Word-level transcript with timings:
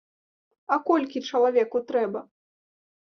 А 0.75 0.79
колькі 0.87 1.21
чалавеку 1.31 1.77
трэба? 1.91 2.19